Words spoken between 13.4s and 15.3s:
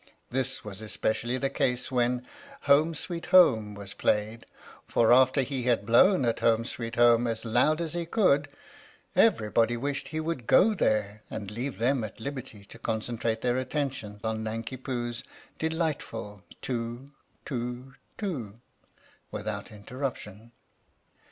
their attention on Nanki Poo's